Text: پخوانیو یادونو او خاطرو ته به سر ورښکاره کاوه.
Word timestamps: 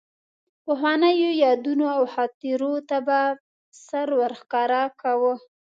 پخوانیو 0.63 1.31
یادونو 1.43 1.85
او 1.97 2.03
خاطرو 2.13 2.71
ته 2.89 2.97
به 3.07 3.19
سر 3.85 4.07
ورښکاره 4.19 4.81
کاوه. 5.01 5.33